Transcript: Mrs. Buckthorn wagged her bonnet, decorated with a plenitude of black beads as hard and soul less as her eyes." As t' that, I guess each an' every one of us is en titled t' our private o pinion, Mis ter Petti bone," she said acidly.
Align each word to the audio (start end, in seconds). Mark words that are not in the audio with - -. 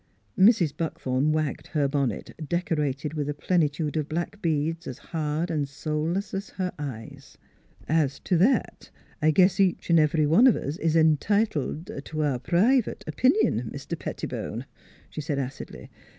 Mrs. 0.35 0.75
Buckthorn 0.75 1.31
wagged 1.31 1.67
her 1.67 1.87
bonnet, 1.87 2.33
decorated 2.49 3.13
with 3.13 3.29
a 3.29 3.35
plenitude 3.35 3.95
of 3.95 4.09
black 4.09 4.41
beads 4.41 4.87
as 4.87 4.97
hard 4.97 5.51
and 5.51 5.69
soul 5.69 6.07
less 6.13 6.33
as 6.33 6.49
her 6.49 6.73
eyes." 6.79 7.37
As 8.03 8.19
t' 8.19 8.33
that, 8.33 8.89
I 9.21 9.29
guess 9.29 9.59
each 9.59 9.91
an' 9.91 9.99
every 9.99 10.25
one 10.25 10.47
of 10.47 10.55
us 10.55 10.77
is 10.77 10.95
en 10.97 11.17
titled 11.17 11.91
t' 12.03 12.19
our 12.19 12.39
private 12.39 13.03
o 13.07 13.11
pinion, 13.11 13.69
Mis 13.71 13.85
ter 13.85 13.95
Petti 13.95 14.27
bone," 14.27 14.65
she 15.11 15.21
said 15.21 15.37
acidly. 15.37 15.91